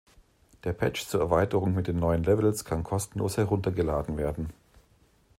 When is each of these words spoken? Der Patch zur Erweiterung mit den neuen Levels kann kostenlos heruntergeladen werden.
Der 0.63 0.73
Patch 0.73 1.05
zur 1.05 1.19
Erweiterung 1.19 1.75
mit 1.75 1.85
den 1.87 1.99
neuen 1.99 2.23
Levels 2.23 2.65
kann 2.65 2.81
kostenlos 2.83 3.37
heruntergeladen 3.37 4.17
werden. 4.17 4.49